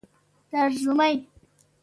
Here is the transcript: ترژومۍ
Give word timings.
ترژومۍ 0.49 1.15